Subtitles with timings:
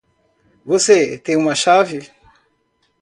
[0.65, 2.09] Você tem uma chave?